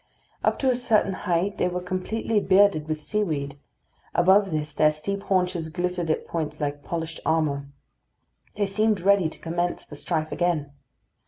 Up 0.43 0.57
to 0.57 0.69
a 0.71 0.75
certain 0.75 1.13
height 1.13 1.59
they 1.59 1.67
were 1.67 1.79
completely 1.79 2.39
bearded 2.39 2.87
with 2.87 3.03
seaweed; 3.03 3.59
above 4.15 4.49
this 4.49 4.73
their 4.73 4.89
steep 4.89 5.21
haunches 5.21 5.69
glittered 5.69 6.09
at 6.09 6.25
points 6.25 6.59
like 6.59 6.83
polished 6.83 7.19
armour. 7.23 7.67
They 8.55 8.65
seemed 8.65 9.01
ready 9.01 9.29
to 9.29 9.37
commence 9.37 9.85
the 9.85 9.95
strife 9.95 10.31
again. 10.31 10.71